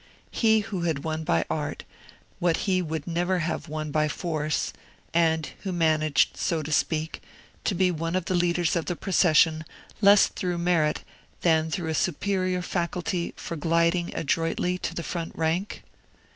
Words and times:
He 0.31 0.61
who 0.61 0.81
had 0.81 1.03
won 1.03 1.23
by 1.23 1.45
art 1.47 1.83
what 2.39 2.57
he 2.65 2.81
would 2.81 3.05
never 3.05 3.37
have 3.37 3.67
won 3.67 3.91
by 3.91 4.07
force, 4.07 4.73
and 5.13 5.45
who 5.59 5.69
had 5.69 5.75
managed, 5.77 6.37
so 6.37 6.63
to 6.63 6.71
speak, 6.71 7.21
to 7.65 7.75
be 7.75 7.91
one 7.91 8.15
of 8.15 8.25
the 8.25 8.33
leaders 8.33 8.75
of 8.75 8.85
the 8.87 8.95
procession 8.95 9.63
less 10.01 10.25
through 10.25 10.57
merit 10.57 11.03
than 11.41 11.69
through 11.69 11.89
a 11.89 11.93
superior 11.93 12.63
faculty 12.63 13.35
for 13.37 13.55
gliding 13.55 14.11
adroitly 14.15 14.79
to 14.79 14.95
the 14.95 15.03
front 15.03 15.35
rank? 15.35 15.83